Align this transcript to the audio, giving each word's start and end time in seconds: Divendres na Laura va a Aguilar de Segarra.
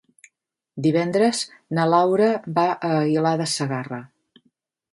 Divendres 0.85 1.41
na 1.79 1.85
Laura 1.93 2.31
va 2.57 2.65
a 2.73 2.91
Aguilar 2.95 3.37
de 3.43 3.49
Segarra. 3.55 4.01